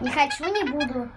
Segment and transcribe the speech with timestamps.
[0.00, 1.08] Не хочу, не буду.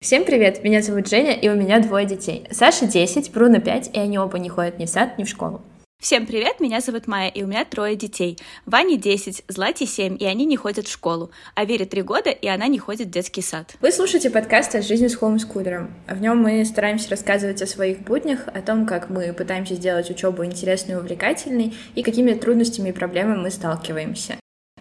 [0.00, 2.46] Всем привет, меня зовут Женя, и у меня двое детей.
[2.50, 5.60] Саша 10, Бруно 5, и они оба не ходят ни в сад, ни в школу.
[6.00, 8.38] Всем привет, меня зовут Майя, и у меня трое детей.
[8.64, 11.30] Ване 10, Злате 7, и они не ходят в школу.
[11.54, 13.74] А Вере 3 года, и она не ходит в детский сад.
[13.80, 15.94] Вы слушаете подкаст о жизни с хоумскулером.
[16.08, 20.44] В нем мы стараемся рассказывать о своих буднях, о том, как мы пытаемся сделать учебу
[20.44, 24.36] интересной и увлекательной, и какими трудностями и проблемами мы сталкиваемся.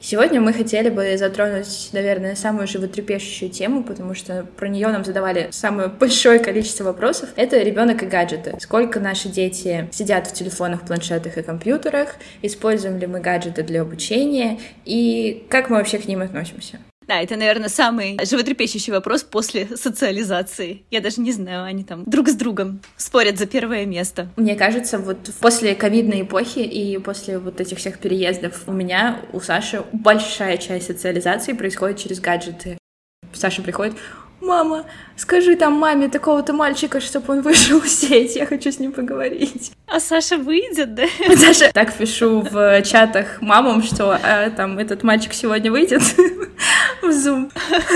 [0.07, 5.47] Сегодня мы хотели бы затронуть, наверное, самую животрепещущую тему, потому что про нее нам задавали
[5.49, 7.30] самое большое количество вопросов.
[7.35, 8.55] Это ребенок и гаджеты.
[8.59, 14.59] Сколько наши дети сидят в телефонах, планшетах и компьютерах, используем ли мы гаджеты для обучения
[14.85, 16.77] и как мы вообще к ним относимся.
[17.08, 20.84] Да, это, наверное, самый животрепещущий вопрос после социализации.
[20.90, 24.30] Я даже не знаю, они там друг с другом спорят за первое место.
[24.38, 29.40] Мне кажется, вот после ковидной эпохи и после вот этих всех переездов у меня, у
[29.40, 32.78] Саши большая часть социализации происходит через гаджеты.
[33.34, 33.95] Саша приходит,
[34.45, 38.92] мама, скажи там маме такого-то мальчика, чтобы он вышел в сеть, я хочу с ним
[38.92, 39.72] поговорить.
[39.88, 41.06] А Саша выйдет, да?
[41.36, 46.02] Саша так пишу в чатах мамам, что а, там этот мальчик сегодня выйдет
[47.02, 47.52] в Zoom.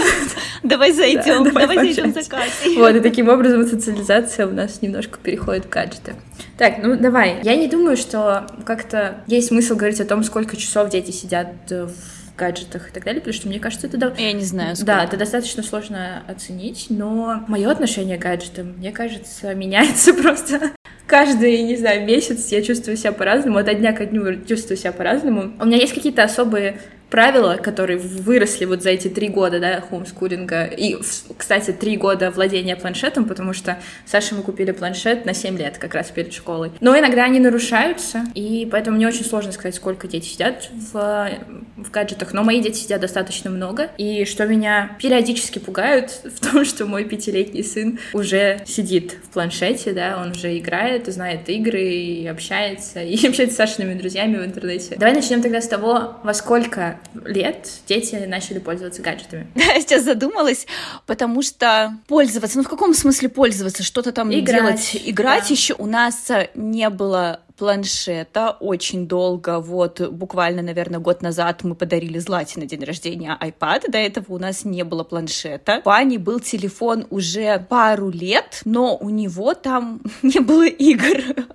[0.63, 2.77] Давай зайдем, да, давай, давай зайдем за Катей.
[2.77, 6.15] Вот, и таким образом социализация у нас немножко переходит в гаджеты.
[6.57, 7.39] Так, ну давай.
[7.43, 11.91] Я не думаю, что как-то есть смысл говорить о том, сколько часов дети сидят в
[12.39, 13.97] гаджетах и так далее, потому что мне кажется, это...
[13.97, 14.13] Да...
[14.17, 14.93] Я не знаю, сколько.
[14.93, 20.71] Да, это достаточно сложно оценить, но мое отношение к гаджетам, мне кажется, меняется просто
[21.09, 25.53] каждый, не знаю, месяц я чувствую себя по-разному, от дня ко дню чувствую себя по-разному.
[25.59, 26.79] У меня есть какие-то особые
[27.09, 30.97] правила, которые выросли вот за эти три года, да, хомскулинга, и,
[31.37, 35.95] кстати, три года владения планшетом, потому что Саше мы купили планшет на 7 лет, как
[35.95, 36.71] раз перед школой.
[36.79, 41.29] Но иногда они нарушаются, и поэтому мне очень сложно сказать, сколько дети сидят в,
[41.77, 46.65] в гаджетах, но мои дети сидят достаточно много, и что меня периодически пугают в том,
[46.65, 52.27] что мой пятилетний сын уже сидит в планшете, да, он уже играет, знает игры, и
[52.27, 54.95] общается, и общается с Сашиными друзьями в интернете.
[54.97, 59.47] Давай начнем тогда с того, во сколько лет дети начали пользоваться гаджетами?
[59.55, 60.67] Я сейчас задумалась,
[61.05, 64.91] потому что пользоваться, ну в каком смысле пользоваться, что-то там играть.
[64.91, 65.53] делать, играть да.
[65.53, 69.59] еще у нас не было планшета очень долго.
[69.59, 73.91] Вот буквально, наверное, год назад мы подарили Злате на день рождения iPad.
[73.91, 75.81] До этого у нас не было планшета.
[75.83, 81.45] У Ани был телефон уже пару лет, но у него там не было игр.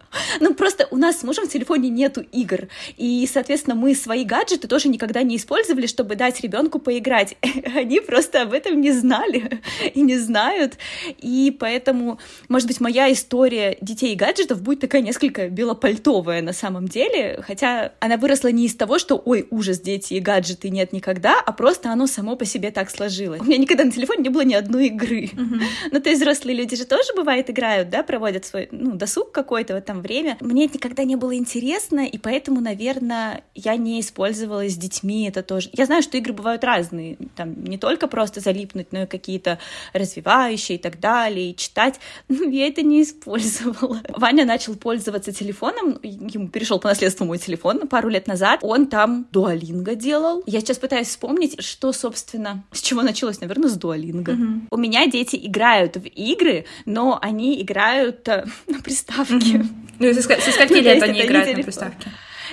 [0.41, 2.69] Ну, просто у нас с мужем в телефоне нету игр.
[2.99, 7.37] И, соответственно, мы свои гаджеты тоже никогда не использовали, чтобы дать ребенку поиграть.
[7.75, 9.63] Они просто об этом не знали
[9.95, 10.75] и не знают.
[11.17, 12.19] И поэтому,
[12.51, 17.43] может быть, моя история детей и гаджетов будет такая несколько белопольная дефольтовая на самом деле,
[17.47, 21.53] хотя она выросла не из того, что ой, ужас, дети и гаджеты нет никогда, а
[21.53, 23.41] просто оно само по себе так сложилось.
[23.41, 25.25] У меня никогда на телефоне не было ни одной игры.
[25.25, 25.61] Uh-huh.
[25.91, 29.75] Ну, то есть взрослые люди же тоже, бывает, играют, да, проводят свой, ну, досуг какой-то
[29.75, 30.37] в этом время.
[30.41, 35.43] Мне это никогда не было интересно, и поэтому, наверное, я не использовала с детьми это
[35.43, 35.71] тоже.
[35.73, 39.59] Я знаю, что игры бывают разные, там, не только просто залипнуть, но и какие-то
[39.93, 42.01] развивающие и так далее, и читать.
[42.35, 44.01] Ну, я это не использовала.
[44.09, 48.87] Ваня начал пользоваться телефоном телефоном, ему перешел по наследству мой телефон пару лет назад, он
[48.87, 50.43] там дуалинга делал.
[50.47, 54.31] Я сейчас пытаюсь вспомнить, что, собственно, с чего началось, наверное, с дуалинга.
[54.31, 54.47] Угу.
[54.71, 59.59] У меня дети играют в игры, но они играют э, на приставке.
[59.59, 59.67] Угу.
[60.01, 62.11] Ну, со, со скольки лет они играют на приставке?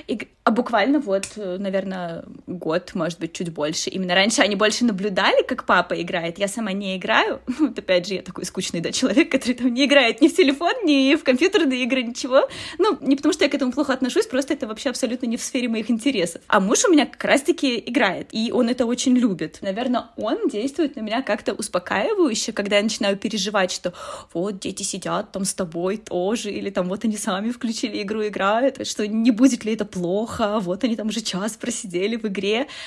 [0.08, 2.24] И, а буквально вот, э, наверное,
[2.58, 3.90] год, может быть, чуть больше.
[3.90, 6.40] Именно раньше они больше наблюдали, как папа играет.
[6.40, 7.42] Я сама не играю.
[7.62, 10.74] Вот опять же, я такой скучный, да, человек, который там не играет ни в телефон,
[10.84, 12.48] ни в компьютерные игры, ничего.
[12.80, 15.42] Ну, не потому что я к этому плохо отношусь, просто это вообще абсолютно не в
[15.42, 16.42] сфере моих интересов.
[16.48, 19.60] А муж у меня как раз-таки играет, и он это очень любит.
[19.62, 23.94] Наверное, он действует на меня как-то успокаивающе, когда я начинаю переживать, что
[24.34, 28.86] вот дети сидят там с тобой тоже, или там вот они сами включили игру, играют,
[28.88, 32.41] что не будет ли это плохо, вот они там уже час просидели в игре.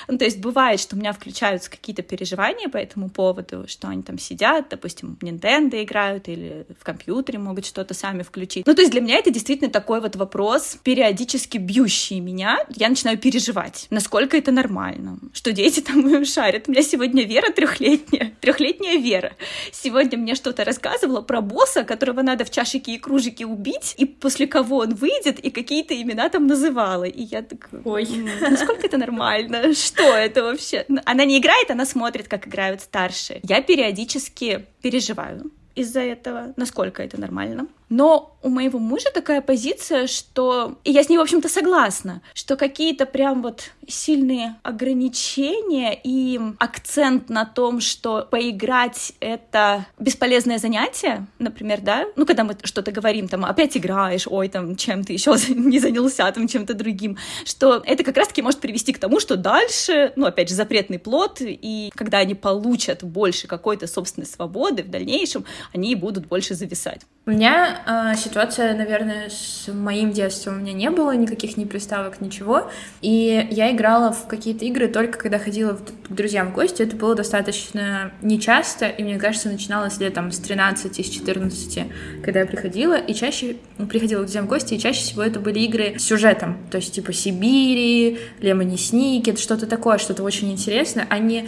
[0.07, 4.03] Ну, то есть бывает, что у меня включаются какие-то переживания по этому поводу, что они
[4.03, 8.65] там сидят, допустим, в Nintendo играют или в компьютере могут что-то сами включить.
[8.65, 12.59] Ну, то есть для меня это действительно такой вот вопрос, периодически бьющий меня.
[12.75, 16.67] Я начинаю переживать, насколько это нормально, что дети там шарят.
[16.67, 19.33] У меня сегодня Вера трехлетняя, трехлетняя Вера.
[19.71, 24.47] Сегодня мне что-то рассказывала про босса, которого надо в чашики и кружики убить, и после
[24.47, 27.03] кого он выйдет, и какие-то имена там называла.
[27.03, 28.07] И я так, ой,
[28.41, 29.25] насколько это нормально?
[29.73, 30.85] Что это вообще?
[31.05, 33.39] Она не играет, она смотрит, как играют старшие.
[33.43, 37.67] Я периодически переживаю из-за этого, насколько это нормально.
[37.89, 40.77] Но у моего мужа такая позиция, что...
[40.83, 47.29] И я с ней, в общем-то, согласна, что какие-то прям вот сильные ограничения и акцент
[47.29, 52.05] на том, что поиграть— это бесполезное занятие, например, да?
[52.15, 56.31] Ну, когда мы что-то говорим, там, опять играешь, ой, там, чем ты еще не занялся,
[56.31, 60.49] там, чем-то другим, что это как раз-таки может привести к тому, что дальше, ну, опять
[60.49, 66.27] же, запретный плод, и когда они получат больше какой-то собственной свободы в дальнейшем, они будут
[66.27, 67.01] больше зависать.
[67.27, 70.57] У меня э, ситуация, наверное, с моим детством.
[70.57, 72.69] У меня не было никаких ни приставок, ничего.
[73.01, 76.83] И я играла в какие-то игры только когда ходила к друзьям в гости.
[76.83, 81.79] Это было достаточно нечасто, и мне кажется, начиналось лет там с 13, с 14,
[82.23, 82.93] когда я приходила.
[82.93, 86.03] И чаще ну, приходила к друзьям в гости, и чаще всего это были игры с
[86.03, 86.59] сюжетом.
[86.69, 91.47] То есть типа Сибири, Лемони Сникет, что-то такое, что-то очень интересное, э,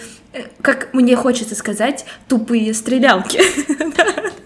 [0.61, 3.41] как мне хочется сказать, тупые стрелялки.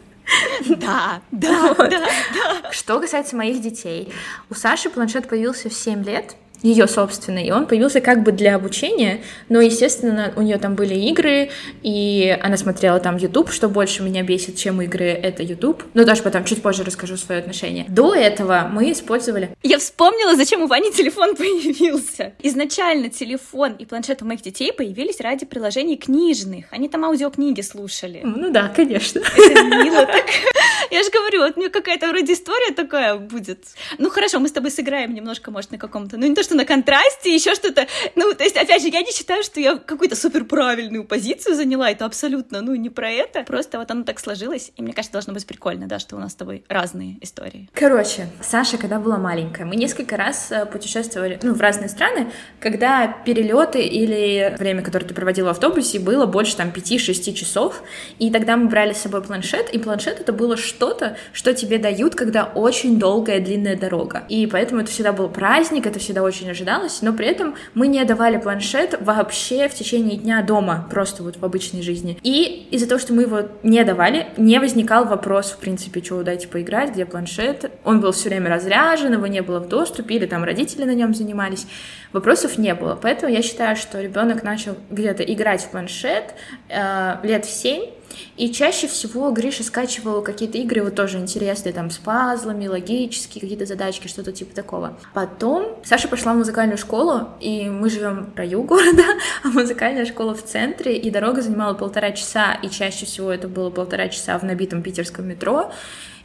[0.70, 2.72] Да, да, да, да.
[2.72, 4.14] Что касается моих детей,
[4.50, 8.56] у Саши планшет появился в 7 лет, ее собственный, и он появился как бы для
[8.56, 11.50] обучения, но, естественно, у нее там были игры,
[11.82, 15.84] и она смотрела там YouTube, что больше меня бесит, чем игры, это YouTube.
[15.94, 17.86] Но даже потом чуть позже расскажу свое отношение.
[17.88, 19.50] До этого мы использовали...
[19.64, 22.34] Я вспомнила, зачем у Вани телефон появился.
[22.40, 26.66] Изначально телефон и планшет у моих детей появились ради приложений книжных.
[26.72, 28.22] Они там аудиокниги слушали.
[28.24, 29.20] Ну да, конечно.
[29.20, 30.26] Это мило так.
[30.92, 33.64] Я же говорю, вот мне какая-то вроде история такая будет.
[33.98, 36.66] Ну хорошо, мы с тобой сыграем немножко, может, на каком-то, ну не то, что на
[36.66, 37.88] контрасте, еще что-то.
[38.16, 41.90] Ну, то есть, опять же, я не считаю, что я какую-то супер правильную позицию заняла,
[41.90, 43.44] это абсолютно, ну, не про это.
[43.44, 46.34] Просто вот оно так сложилось, и мне кажется, должно быть прикольно, да, что у нас
[46.34, 47.70] с тобой разные истории.
[47.74, 53.08] Короче, Саша, когда была маленькая, мы несколько раз э, путешествовали, ну, в разные страны, когда
[53.08, 57.82] перелеты или время, которое ты проводил в автобусе, было больше там 5-6 часов,
[58.20, 62.16] и тогда мы брали с собой планшет, и планшет это было что-то, что тебе дают,
[62.16, 64.24] когда очень долгая длинная дорога.
[64.30, 68.04] И поэтому это всегда был праздник, это всегда очень ожидалось, но при этом мы не
[68.04, 72.18] давали планшет вообще в течение дня дома, просто вот в обычной жизни.
[72.24, 76.48] И из-за того, что мы его не давали, не возникал вопрос, в принципе, что дайте
[76.48, 77.70] поиграть, где планшет.
[77.84, 81.14] Он был все время разряжен, его не было в доступе, или там родители на нем
[81.14, 81.68] занимались.
[82.12, 82.98] Вопросов не было.
[83.00, 86.34] Поэтому я считаю, что ребенок начал где-то играть в планшет
[86.70, 88.01] э, лет в 7,
[88.38, 93.66] и чаще всего Гриша скачивал какие-то игры вот тоже интересные, там, с пазлами, логические какие-то
[93.66, 94.98] задачки, что-то типа такого.
[95.14, 99.04] Потом Саша пошла в музыкальную школу, и мы живем в краю города,
[99.44, 103.70] а музыкальная школа в центре, и дорога занимала полтора часа, и чаще всего это было
[103.70, 105.72] полтора часа в набитом питерском метро.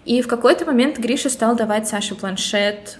[0.05, 2.99] И в какой-то момент Гриша стал давать Саше планшет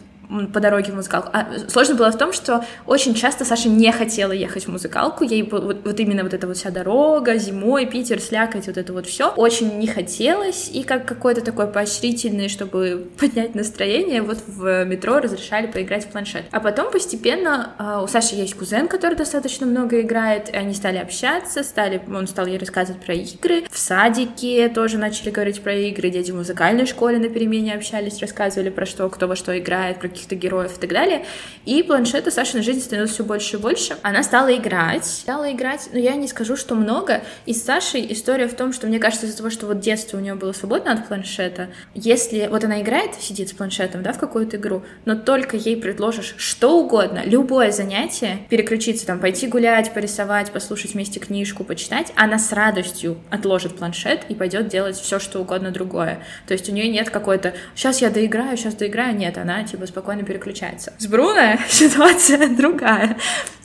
[0.53, 1.31] по дороге в музыкалку.
[1.33, 5.43] А сложно было в том, что очень часто Саша не хотела ехать в музыкалку, ей
[5.43, 9.31] вот, вот именно вот эта вот вся дорога, зимой, Питер, слякоть, вот это вот все
[9.31, 15.67] очень не хотелось, и как какой-то такой поощрительный, чтобы поднять настроение, вот в метро разрешали
[15.67, 16.45] поиграть в планшет.
[16.51, 20.99] А потом постепенно uh, у Саши есть кузен, который достаточно много играет, и они стали
[20.99, 26.11] общаться, стали, он стал ей рассказывать про игры, в садике тоже начали говорить про игры,
[26.11, 30.09] дети в музыкальной школе на перемене общались, рассказывали про что, кто во что играет, про
[30.17, 31.27] каких-то героев и так далее.
[31.67, 33.97] И планшета Сашиной жизни становилось все больше и больше.
[34.03, 37.23] Она стала играть, стала играть, но я не скажу, что много.
[37.45, 40.21] И с Сашей история в том, что мне кажется, из-за того, что вот детство у
[40.21, 44.57] нее было свободно от планшета, если вот она играет, сидит с планшетом, да, в какую-то
[44.57, 50.95] игру, но только ей предложишь что угодно, любое занятие, переключиться, там, пойти гулять, порисовать, послушать
[50.95, 56.21] вместе книжку, почитать, она с радостью отложит планшет и пойдет делать все, что угодно другое.
[56.47, 60.06] То есть у нее нет какой-то, сейчас я доиграю, сейчас доиграю, нет, она, типа, спокойно
[60.07, 60.93] спокойно переключается.
[60.99, 63.17] С Бруно ситуация другая,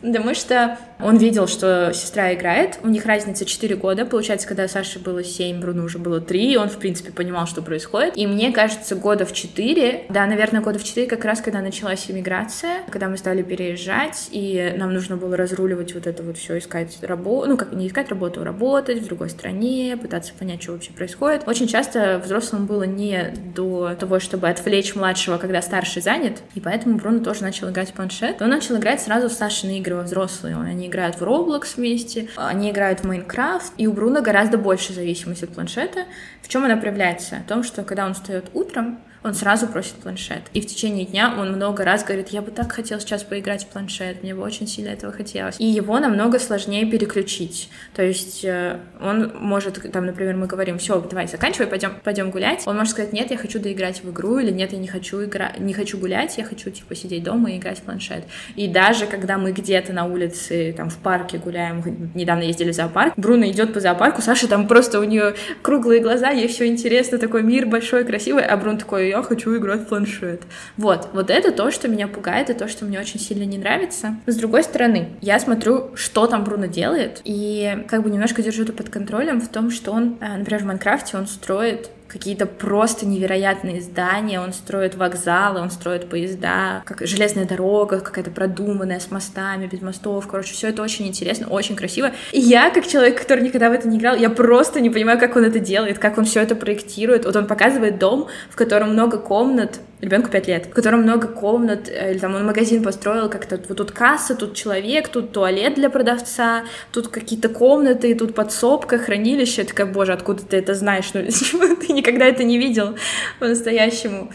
[0.02, 5.00] потому что он видел, что сестра играет, у них разница 4 года, получается, когда Саше
[5.00, 8.96] было 7, Бруно уже было 3, он, в принципе, понимал, что происходит, и мне кажется,
[8.96, 13.18] года в 4, да, наверное, года в 4, как раз, когда началась иммиграция, когда мы
[13.18, 17.74] стали переезжать, и нам нужно было разруливать вот это вот все, искать работу, ну, как
[17.74, 21.48] не искать работу, а работать в другой стране, пытаться понять, что вообще происходит.
[21.48, 26.98] Очень часто взрослым было не до того, чтобы отвлечь младшего, когда старший занят, и поэтому
[26.98, 28.42] Бруно тоже начал играть в планшет.
[28.42, 30.56] Он начал играть сразу в Сашины игры во взрослые.
[30.56, 35.44] Они играют в Roblox вместе, они играют в Майнкрафт, и у Бруно гораздо больше зависимость
[35.44, 36.06] от планшета.
[36.42, 37.38] В чем она проявляется?
[37.46, 40.42] В том, что когда он встает утром, он сразу просит планшет.
[40.54, 43.68] И в течение дня он много раз говорит, я бы так хотел сейчас поиграть в
[43.68, 45.60] планшет, мне бы очень сильно этого хотелось.
[45.60, 47.70] И его намного сложнее переключить.
[47.94, 52.64] То есть э, он может, там, например, мы говорим, все, давай, заканчивай, пойдем, пойдем гулять.
[52.66, 55.60] Он может сказать, нет, я хочу доиграть в игру, или нет, я не хочу играть,
[55.60, 58.24] не хочу гулять, я хочу, типа, сидеть дома и играть в планшет.
[58.56, 63.14] И даже когда мы где-то на улице, там, в парке гуляем, недавно ездили в зоопарк,
[63.18, 67.44] Бруно идет по зоопарку, Саша там просто у нее круглые глаза, ей все интересно, такой
[67.44, 70.42] мир большой, красивый, а Брун такой, я хочу играть в планшет.
[70.78, 74.16] Вот, вот это то, что меня пугает, и то, что мне очень сильно не нравится.
[74.26, 78.74] С другой стороны, я смотрю, что там Бруно делает, и как бы немножко держу это
[78.74, 83.82] под контролем в том, что он, э, например, в Майнкрафте он строит какие-то просто невероятные
[83.82, 89.82] здания, он строит вокзалы, он строит поезда, как железная дорога, какая-то продуманная, с мостами, без
[89.82, 92.12] мостов, короче, все это очень интересно, очень красиво.
[92.32, 95.36] И я, как человек, который никогда в это не играл, я просто не понимаю, как
[95.36, 97.26] он это делает, как он все это проектирует.
[97.26, 101.88] Вот он показывает дом, в котором много комнат, ребенку 5 лет, в котором много комнат,
[101.88, 105.90] э, или там он магазин построил, как-то вот тут касса, тут человек, тут туалет для
[105.90, 109.62] продавца, тут какие-то комнаты, тут подсобка, хранилище.
[109.62, 111.12] Я такая, боже, откуда ты это знаешь?
[111.14, 111.22] Ну,
[111.76, 112.96] ты никогда это не видел
[113.40, 114.32] по-настоящему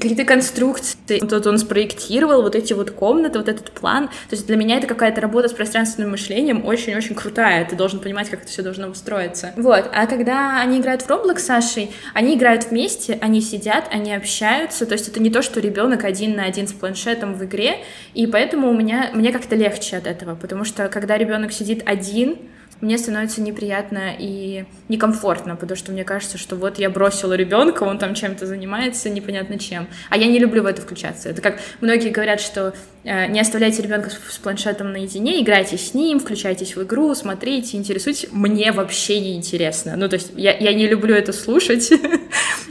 [0.00, 1.18] какие-то конструкции.
[1.18, 4.08] Тут он спроектировал вот эти вот комнаты, вот этот план.
[4.08, 7.64] То есть для меня это какая-то работа с пространственным мышлением очень-очень крутая.
[7.64, 9.52] Ты должен понимать, как это все должно устроиться.
[9.56, 9.90] Вот.
[9.92, 14.86] А когда они играют в Roblox с Сашей, они играют вместе, они сидят, они общаются.
[14.86, 17.78] То есть это не то, что ребенок один на один с планшетом в игре.
[18.14, 20.34] И поэтому у меня, мне как-то легче от этого.
[20.34, 22.36] Потому что когда ребенок сидит один,
[22.80, 27.98] мне становится неприятно и некомфортно, потому что мне кажется, что вот я бросила ребенка, он
[27.98, 29.88] там чем-то занимается, непонятно чем.
[30.10, 31.28] А я не люблю в это включаться.
[31.28, 36.20] Это как многие говорят, что э, не оставляйте ребенка с планшетом наедине, играйте с ним,
[36.20, 38.28] включайтесь в игру, смотрите, интересуйтесь.
[38.30, 39.94] Мне вообще не интересно.
[39.96, 41.90] Ну, то есть я, я не люблю это слушать.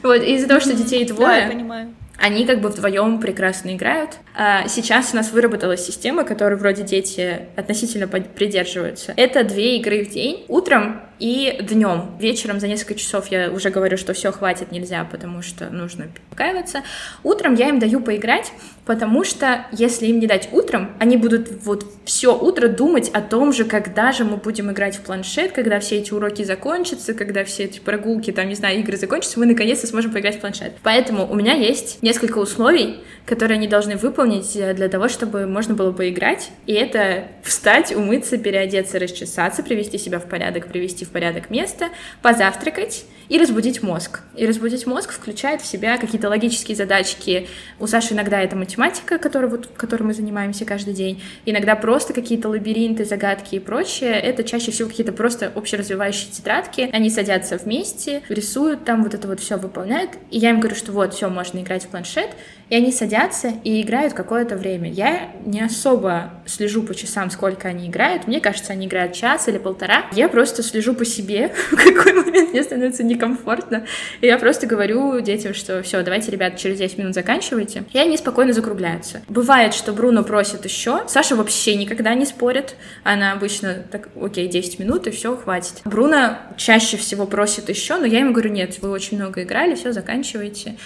[0.03, 1.27] Вот, из-за того, что детей двое.
[1.27, 4.11] Да, я понимаю они как бы вдвоем прекрасно играют.
[4.35, 9.13] А сейчас у нас выработалась система, которой вроде дети относительно придерживаются.
[9.15, 10.45] Это две игры в день.
[10.47, 15.41] Утром и днем, вечером за несколько часов я уже говорю, что все хватит, нельзя, потому
[15.41, 16.81] что нужно успокаиваться.
[17.23, 18.51] Утром я им даю поиграть,
[18.85, 23.53] потому что если им не дать утром, они будут вот все утро думать о том
[23.53, 27.63] же, когда же мы будем играть в планшет, когда все эти уроки закончатся, когда все
[27.63, 30.73] эти прогулки, там, не знаю, игры закончатся, мы наконец-то сможем поиграть в планшет.
[30.83, 35.91] Поэтому у меня есть несколько условий, которые они должны выполнить для того, чтобы можно было
[35.91, 36.51] поиграть.
[36.67, 40.67] И это встать, умыться, переодеться, расчесаться, привести себя в порядок,
[41.05, 41.89] привести в порядок место,
[42.21, 44.21] позавтракать и разбудить мозг.
[44.35, 47.47] И разбудить мозг включает в себя какие-то логические задачки.
[47.79, 51.21] У Саши иногда это математика, которой, вот, которой мы занимаемся каждый день.
[51.45, 54.13] Иногда просто какие-то лабиринты, загадки и прочее.
[54.13, 56.89] Это чаще всего какие-то просто общеразвивающие тетрадки.
[56.93, 60.11] Они садятся вместе, рисуют там, вот это вот все выполняют.
[60.29, 62.29] И я им говорю, что вот, все, можно играть в планшет.
[62.69, 64.89] И они садятся и играют какое-то время.
[64.89, 68.27] Я не особо слежу по часам, сколько они играют.
[68.27, 70.05] Мне кажется, они играют час или полтора.
[70.13, 73.85] Я просто слежу по себе, в какой момент мне становится некомфортно.
[74.21, 77.83] И я просто говорю детям, что все, давайте, ребят, через 10 минут заканчивайте.
[77.93, 79.21] И они спокойно закругляются.
[79.27, 81.03] Бывает, что Бруно просит еще.
[81.07, 82.75] Саша вообще никогда не спорит.
[83.03, 85.81] Она обычно так, окей, 10 минут и все, хватит.
[85.85, 89.91] Бруно чаще всего просит еще, но я ему говорю, нет, вы очень много играли, все,
[89.91, 90.77] заканчивайте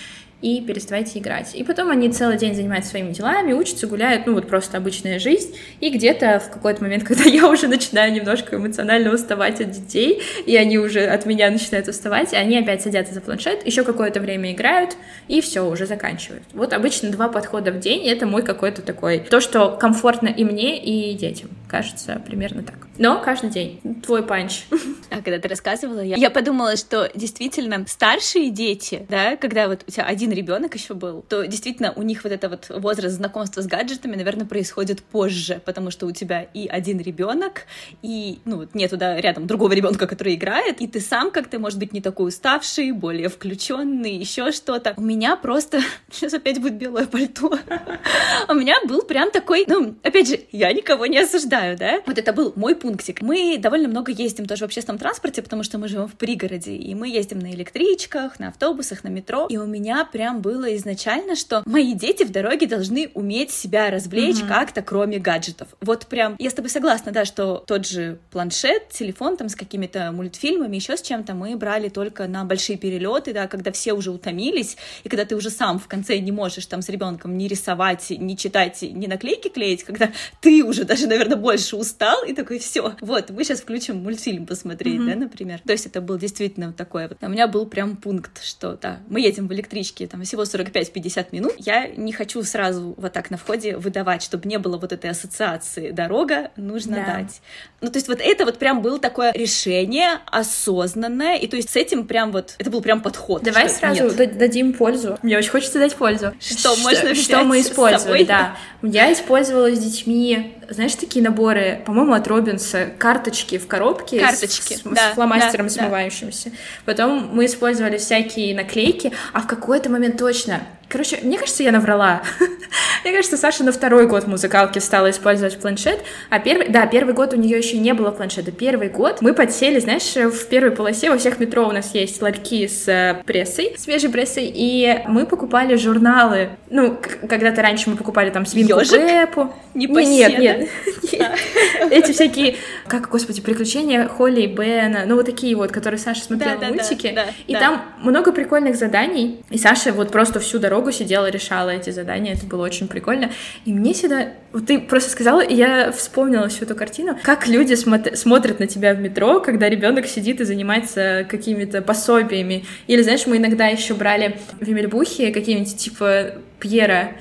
[0.42, 1.54] и переставайте играть.
[1.54, 5.56] И потом они целый день занимаются своими делами, учатся, гуляют, ну вот просто обычная жизнь.
[5.80, 10.56] И где-то в какой-то момент, когда я уже начинаю немножко эмоционально уставать от детей, и
[10.56, 14.96] они уже от меня начинают уставать, они опять садятся за планшет, еще какое-то время играют,
[15.28, 16.44] и все, уже заканчивают.
[16.54, 20.82] Вот обычно два подхода в день, это мой какой-то такой, то, что комфортно и мне,
[20.82, 21.50] и детям.
[21.68, 22.88] Кажется, примерно так.
[22.98, 23.80] Но каждый день.
[24.06, 24.64] Твой панч.
[25.24, 30.06] Когда ты рассказывала, я, я подумала, что действительно старшие дети, да, когда вот у тебя
[30.06, 34.16] один ребенок еще был, то действительно у них вот это вот возраст знакомства с гаджетами,
[34.16, 37.64] наверное, происходит позже, потому что у тебя и один ребенок,
[38.02, 41.94] и ну нету да, рядом другого ребенка, который играет, и ты сам как-то, может быть,
[41.94, 44.94] не такой уставший, более включенный, еще что-то.
[44.98, 47.58] У меня просто сейчас опять будет белое пальто.
[48.48, 52.02] У меня был прям такой, ну, опять же, я никого не осуждаю, да?
[52.06, 53.22] Вот это был мой пунктик.
[53.22, 55.09] Мы довольно много ездим тоже в общественном транспорте,
[55.42, 59.48] потому что мы живем в пригороде, и мы ездим на электричках, на автобусах, на метро,
[59.50, 64.38] и у меня прям было изначально, что мои дети в дороге должны уметь себя развлечь
[64.38, 64.48] mm-hmm.
[64.48, 65.70] как-то, кроме гаджетов.
[65.82, 70.12] Вот прям, я с тобой согласна, да, что тот же планшет, телефон там с какими-то
[70.12, 74.78] мультфильмами, еще с чем-то мы брали только на большие перелеты, да, когда все уже утомились,
[75.04, 78.38] и когда ты уже сам в конце не можешь там с ребенком не рисовать, не
[78.38, 80.12] читать, не наклейки клеить, когда
[80.42, 84.89] ты уже даже, наверное, больше устал, и такой, все, вот, мы сейчас включим мультфильм посмотреть,
[84.98, 85.06] mm-hmm.
[85.06, 85.62] да, например.
[85.66, 87.10] То есть это был действительно такое.
[87.22, 91.54] У меня был прям пункт, что, да, мы едем в электричке, там, всего 45-50 минут.
[91.58, 95.92] Я не хочу сразу вот так на входе выдавать, чтобы не было вот этой ассоциации.
[95.92, 97.06] Дорога нужно да.
[97.06, 97.42] дать.
[97.82, 101.76] Ну, то есть вот это вот прям было такое решение осознанное, и то есть с
[101.76, 103.44] этим прям вот, это был прям подход.
[103.44, 104.38] Давай сразу нет.
[104.38, 105.18] дадим пользу.
[105.22, 106.34] Мне очень хочется дать пользу.
[106.40, 108.58] Что, что можно Что мы использовали, да.
[108.82, 114.82] Я использовала с детьми, знаешь, такие наборы, по-моему, от Робинса, карточки в коробке карточки, с,
[114.82, 116.50] да, с фломастером да, смывающимся.
[116.50, 116.56] Да.
[116.86, 122.24] Потом мы использовали всякие наклейки, а в какой-то момент точно Короче, мне кажется, я наврала.
[123.04, 126.00] мне кажется, Саша на второй год музыкалки стала использовать планшет,
[126.32, 128.52] а первый, да, первый год у нее еще не было планшета.
[128.52, 132.68] Первый год мы подсели, знаешь, в первой полосе во всех метро у нас есть ларьки
[132.68, 136.50] с э, прессой, свежей прессой, и мы покупали журналы.
[136.72, 136.98] Ну,
[137.30, 139.00] когда-то раньше мы покупали там свинку Ёжик?
[139.00, 139.54] Пеппу.
[139.76, 140.70] Не Нет, нет.
[141.92, 142.56] Эти всякие,
[142.88, 147.16] как, господи, приключения Холли и Бена, ну вот такие вот, которые Саша смотрела мультики.
[147.46, 151.90] И там много прикольных заданий, и Саша вот просто всю дорогу дорогу сидела, решала эти
[151.90, 153.32] задания, это было очень прикольно.
[153.66, 154.30] И мне всегда...
[154.54, 158.16] Вот ты просто сказала, и я вспомнила всю эту картину, как люди смотр...
[158.16, 162.66] смотрят на тебя в метро, когда ребенок сидит и занимается какими-то пособиями.
[162.88, 167.12] Или, знаешь, мы иногда еще брали в Емельбухе какие-нибудь типа Пьера,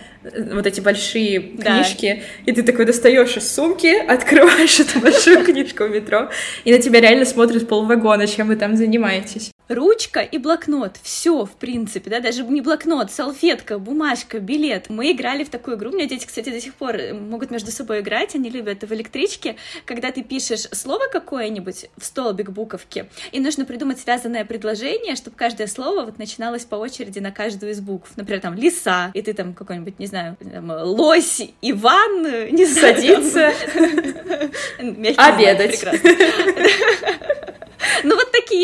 [0.52, 1.82] вот эти большие да.
[1.82, 6.28] книжки, и ты такой достаешь из сумки, открываешь эту большую книжку в метро,
[6.64, 10.96] и на тебя реально смотрят полвагона, чем вы там занимаетесь ручка и блокнот.
[11.02, 14.86] Все, в принципе, да, даже не блокнот, салфетка, бумажка, билет.
[14.88, 15.90] Мы играли в такую игру.
[15.90, 19.56] У меня дети, кстати, до сих пор могут между собой играть, они любят в электричке,
[19.84, 25.66] когда ты пишешь слово какое-нибудь в столбик буковки, и нужно придумать связанное предложение, чтобы каждое
[25.66, 28.10] слово вот начиналось по очереди на каждую из букв.
[28.16, 33.52] Например, там лиса, и ты там какой-нибудь, не знаю, там, лось, Иван, не садится,
[35.18, 35.84] обедать.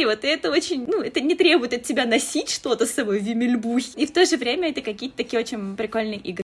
[0.04, 3.22] Вот и это очень, ну, это не требует от тебя носить что-то с собой в
[3.22, 6.42] Вимельбух, и в то же время это какие-то такие очень прикольные игры.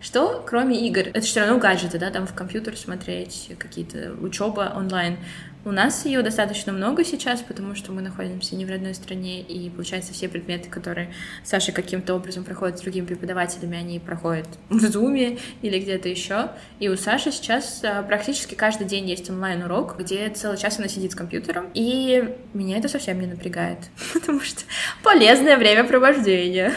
[0.00, 5.18] Что, кроме игр, это все равно гаджеты, да, там в компьютер смотреть, какие-то учеба онлайн.
[5.66, 9.68] У нас ее достаточно много сейчас, потому что мы находимся не в родной стране, и,
[9.68, 15.38] получается, все предметы, которые Саша каким-то образом проходит с другими преподавателями, они проходят в Зуме
[15.62, 16.50] или где-то еще.
[16.78, 21.10] И у Саши сейчас а, практически каждый день есть онлайн-урок, где целый час она сидит
[21.10, 23.78] с компьютером, и меня это совсем не напрягает,
[24.12, 24.62] потому что
[25.02, 26.74] полезное времяпровождение.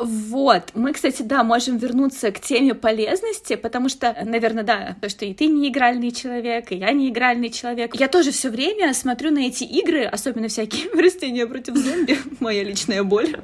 [0.00, 5.24] Вот, мы, кстати, да, можем вернуться к теме полезности, потому что, наверное, да, то, что
[5.24, 7.94] и ты не игральный человек, и я не игральный человек.
[7.94, 13.04] Я тоже все время смотрю на эти игры, особенно всякие растения против зомби, моя личная
[13.04, 13.36] боль.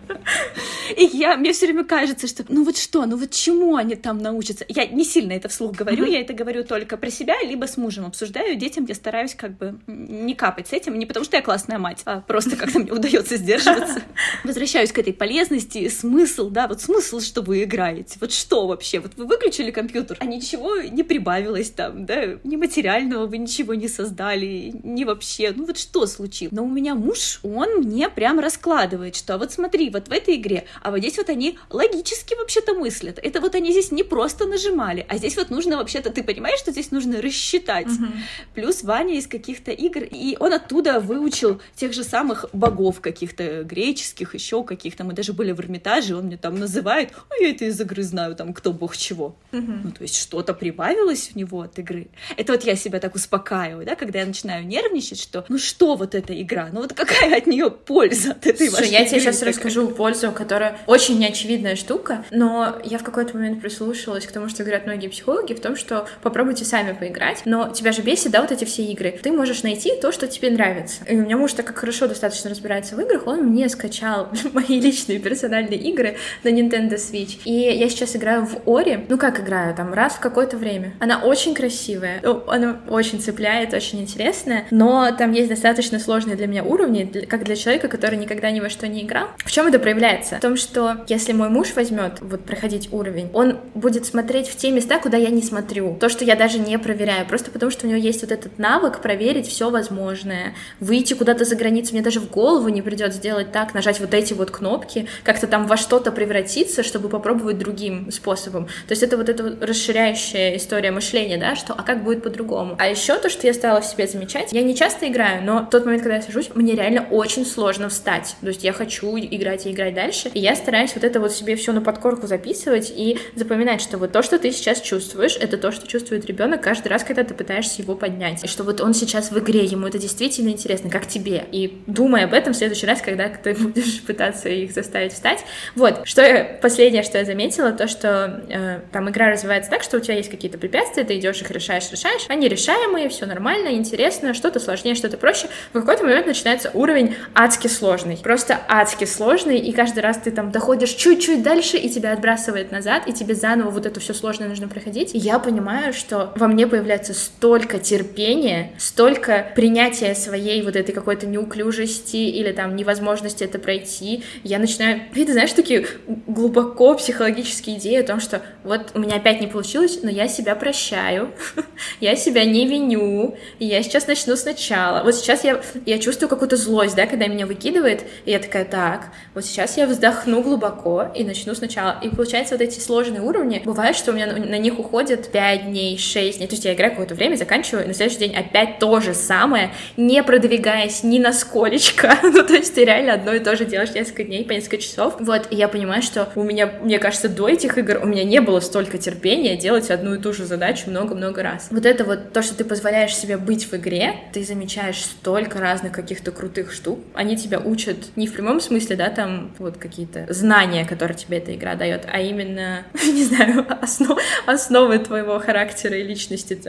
[0.96, 4.18] И я, мне все время кажется, что, ну вот что, ну вот чему они там
[4.18, 4.64] научатся?
[4.68, 8.06] Я не сильно это вслух говорю, я это говорю только про себя, либо с мужем
[8.06, 11.78] обсуждаю, детям я стараюсь как бы не капать с этим, не потому что я классная
[11.78, 14.02] мать, а просто как-то мне удается сдерживаться.
[14.44, 19.00] Возвращаюсь к этой полезности, смысл смысл, да, вот смысл, что вы играете, вот что вообще,
[19.00, 23.88] вот вы выключили компьютер, а ничего не прибавилось там, да, ни материального вы ничего не
[23.88, 26.52] создали, ни вообще, ну вот что случилось?
[26.52, 30.36] Но у меня муж, он мне прям раскладывает, что а вот смотри, вот в этой
[30.36, 34.46] игре, а вот здесь вот они логически вообще-то мыслят, это вот они здесь не просто
[34.46, 38.06] нажимали, а здесь вот нужно вообще-то, ты понимаешь, что здесь нужно рассчитать, угу.
[38.54, 44.34] плюс Ваня из каких-то игр, и он оттуда выучил тех же самых богов каких-то греческих,
[44.34, 47.80] еще каких-то, мы даже были в Эрмитаже, он мне там называет, а я это из
[47.80, 49.36] игры знаю, там, кто бог чего.
[49.52, 49.72] Угу.
[49.84, 52.06] Ну, то есть что-то прибавилось у него от игры.
[52.36, 56.14] Это вот я себя так успокаиваю, да, когда я начинаю нервничать, что, ну что вот
[56.14, 59.88] эта игра, ну вот какая от нее польза от этой Слушай, я тебе сейчас расскажу
[59.88, 64.86] пользу, которая очень неочевидная штука, но я в какой-то момент прислушалась к тому, что говорят
[64.86, 68.64] многие психологи, в том, что попробуйте сами поиграть, но тебя же бесит, да, вот эти
[68.64, 69.18] все игры.
[69.20, 71.02] Ты можешь найти то, что тебе нравится.
[71.08, 74.80] И у меня муж так как хорошо достаточно разбирается в играх, он мне скачал мои
[74.80, 77.40] личные персональные игры, на Nintendo Switch.
[77.44, 79.04] И я сейчас играю в Ори.
[79.08, 79.74] Ну как играю?
[79.74, 80.94] Там раз в какое-то время.
[81.00, 82.20] Она очень красивая.
[82.22, 84.64] Ну, она очень цепляет, очень интересная.
[84.70, 88.68] Но там есть достаточно сложные для меня уровни, как для человека, который никогда ни во
[88.68, 89.28] что не играл.
[89.38, 90.36] В чем это проявляется?
[90.36, 94.70] В том, что если мой муж возьмет вот проходить уровень, он будет смотреть в те
[94.70, 95.96] места, куда я не смотрю.
[96.00, 97.26] То, что я даже не проверяю.
[97.26, 100.54] Просто потому, что у него есть вот этот навык проверить все возможное.
[100.80, 101.92] Выйти куда-то за границу.
[101.92, 105.66] Мне даже в голову не придет сделать так, нажать вот эти вот кнопки, как-то там
[105.66, 108.66] во что-то что-то превратиться, чтобы попробовать другим способом.
[108.66, 112.76] То есть это вот эта расширяющая история мышления, да, что а как будет по-другому.
[112.78, 115.70] А еще то, что я стала в себе замечать, я не часто играю, но в
[115.70, 118.36] тот момент, когда я сажусь, мне реально очень сложно встать.
[118.40, 121.56] То есть я хочу играть и играть дальше, и я стараюсь вот это вот себе
[121.56, 125.72] все на подкорку записывать и запоминать, что вот то, что ты сейчас чувствуешь, это то,
[125.72, 128.44] что чувствует ребенок каждый раз, когда ты пытаешься его поднять.
[128.44, 131.44] И что вот он сейчас в игре, ему это действительно интересно, как тебе.
[131.52, 135.44] И думай об этом в следующий раз, когда ты будешь пытаться их заставить встать.
[135.74, 139.96] Вот, что я, последнее, что я заметила, то, что э, там игра развивается так, что
[139.96, 144.34] у тебя есть какие-то препятствия, ты идешь их решаешь, решаешь, они решаемые, все нормально, интересно,
[144.34, 145.48] что-то сложнее, что-то проще.
[145.72, 150.50] В какой-то момент начинается уровень адски сложный, просто адски сложный, и каждый раз ты там
[150.50, 154.68] доходишь чуть-чуть дальше, и тебя отбрасывает назад, и тебе заново вот это все сложное нужно
[154.68, 155.14] проходить.
[155.14, 161.26] И я понимаю, что во мне появляется столько терпения, столько принятия своей вот этой какой-то
[161.26, 164.24] неуклюжести или там невозможности это пройти.
[164.42, 165.79] Я начинаю, ты знаешь, такие
[166.26, 170.54] глубоко психологические идеи о том, что вот у меня опять не получилось, но я себя
[170.54, 171.30] прощаю,
[172.00, 175.02] я себя не виню, я сейчас начну сначала.
[175.02, 179.08] Вот сейчас я, я чувствую какую-то злость, да, когда меня выкидывает, и я такая, так,
[179.34, 181.98] вот сейчас я вздохну глубоко и начну сначала.
[182.02, 185.98] И получается вот эти сложные уровни, бывает, что у меня на, них уходит 5 дней,
[185.98, 189.00] 6 дней, то есть я играю какое-то время, заканчиваю, и на следующий день опять то
[189.00, 193.56] же самое, не продвигаясь ни на сколечко, ну то есть ты реально одно и то
[193.56, 197.28] же делаешь несколько дней по несколько часов, вот, я понимаю, что у меня, мне кажется,
[197.28, 200.90] до этих игр у меня не было столько терпения делать одну и ту же задачу
[200.90, 201.68] много-много раз.
[201.70, 205.92] Вот это вот то, что ты позволяешь себе быть в игре, ты замечаешь столько разных
[205.92, 210.84] каких-то крутых штук, они тебя учат не в прямом смысле, да, там вот какие-то знания,
[210.84, 216.60] которые тебе эта игра дает, а именно, не знаю, основ, основы твоего характера и личности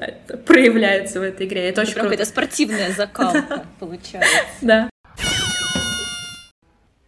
[0.45, 1.61] проявляются в этой игре.
[1.61, 4.29] Это, это очень прям какая-то спортивная закалка получается.
[4.61, 4.90] Да.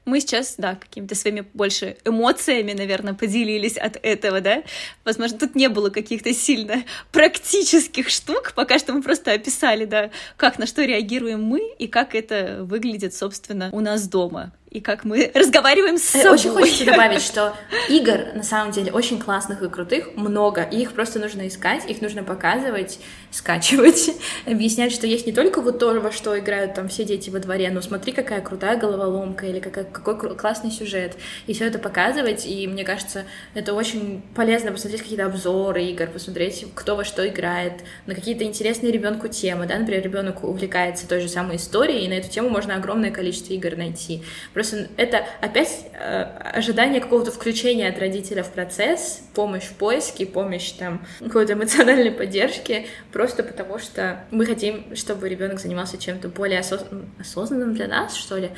[0.06, 4.64] Мы сейчас, да, какими-то своими больше эмоциями, наверное, поделились от этого, да.
[5.06, 8.54] Возможно, тут не было каких-то сильно практических штук.
[8.56, 13.14] Пока что мы просто описали, да, как на что реагируем мы и как это выглядит,
[13.14, 16.34] собственно, у нас дома и как мы разговариваем с собой.
[16.34, 17.56] Очень хочется добавить, что
[17.90, 22.02] игр, на самом деле, очень классных и крутых много, и их просто нужно искать, их
[22.02, 23.00] нужно показывать,
[23.32, 24.12] скачивать,
[24.46, 27.70] объяснять, что есть не только вот то, во что играют там все дети во дворе,
[27.70, 32.68] но смотри, какая крутая головоломка или какой, какой классный сюжет, и все это показывать, и
[32.68, 37.74] мне кажется, это очень полезно посмотреть какие-то обзоры игр, посмотреть, кто во что играет,
[38.08, 42.14] на какие-то интересные ребенку темы, да, например, ребенок увлекается той же самой историей, и на
[42.14, 44.24] эту тему можно огромное количество игр найти.
[44.54, 44.63] Просто
[44.98, 46.24] это опять э,
[46.54, 52.88] ожидание какого-то включения от родителя в процесс, помощь в поиске, помощь там какой-то эмоциональной поддержки,
[53.12, 56.86] просто потому что мы хотим, чтобы ребенок занимался чем-то более осоз...
[57.20, 58.52] осознанным для нас, что ли.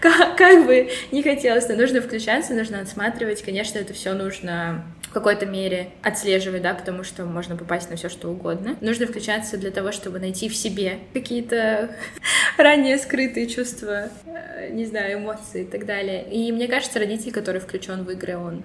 [0.00, 3.42] Как, как бы не хотелось, но нужно включаться, нужно отсматривать.
[3.42, 8.08] Конечно, это все нужно в какой-то мере отслеживать, да, потому что можно попасть на все
[8.08, 8.76] что угодно.
[8.80, 11.90] Нужно включаться для того, чтобы найти в себе какие-то
[12.56, 16.24] ранее скрытые чувства, э, не знаю, эмоции и так далее.
[16.30, 18.62] И мне кажется, родитель, который включен в игры, он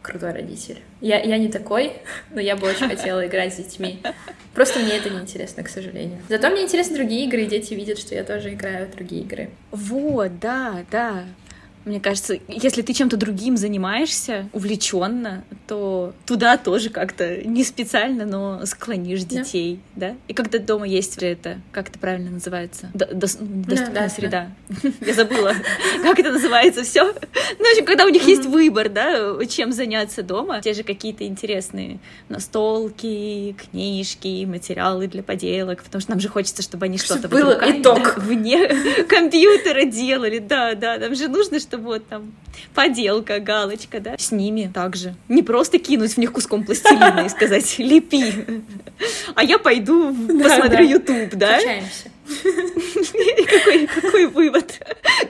[0.00, 0.78] крутой родитель.
[1.02, 1.92] Я, я не такой,
[2.30, 4.00] но я бы очень хотела играть с детьми.
[4.54, 6.22] Просто мне это не интересно, к сожалению.
[6.30, 9.50] Зато мне интересны другие игры, и дети видят, что я тоже играю в другие игры.
[9.72, 11.24] Вот, да, да.
[11.86, 18.66] Мне кажется, если ты чем-то другим занимаешься увлеченно, то туда тоже как-то не специально, но
[18.66, 20.08] склонишь детей, да?
[20.08, 20.16] да?
[20.26, 22.90] И когда дома есть это, как это правильно называется?
[22.92, 24.50] Д- до- доступная да, да, среда.
[24.68, 24.90] Да.
[25.06, 25.54] Я забыла,
[26.02, 27.04] как это называется все.
[27.04, 31.24] Ну, в общем, когда у них есть выбор, да, чем заняться дома, те же какие-то
[31.24, 37.52] интересные настолки, книжки, материалы для поделок, потому что нам же хочется, чтобы они что-то был
[37.52, 42.32] итог вне компьютера делали, да, да, нам же нужно, чтобы вот там
[42.74, 45.14] поделка, галочка, да, с ними также.
[45.28, 48.34] Не просто кинуть в них куском пластилина и сказать «лепи»,
[49.34, 51.58] а я пойду посмотрю YouTube, да?
[51.58, 52.10] Включаемся.
[53.46, 54.80] Какой, какой вывод?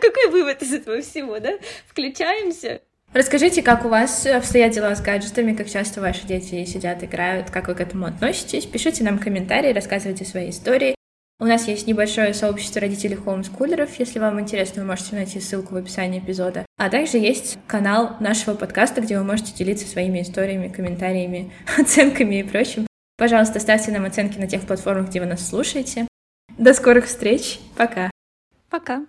[0.00, 1.50] Какой вывод из этого всего, да?
[1.86, 2.80] Включаемся.
[3.12, 7.68] Расскажите, как у вас обстоят дела с гаджетами, как часто ваши дети сидят, играют, как
[7.68, 8.66] вы к этому относитесь.
[8.66, 10.95] Пишите нам комментарии, рассказывайте свои истории.
[11.38, 13.98] У нас есть небольшое сообщество родителей хоумскулеров.
[13.98, 16.64] Если вам интересно, вы можете найти ссылку в описании эпизода.
[16.78, 22.42] А также есть канал нашего подкаста, где вы можете делиться своими историями, комментариями, оценками и
[22.42, 22.86] прочим.
[23.18, 26.08] Пожалуйста, ставьте нам оценки на тех платформах, где вы нас слушаете.
[26.56, 27.60] До скорых встреч.
[27.76, 28.10] Пока.
[28.70, 29.04] Пока.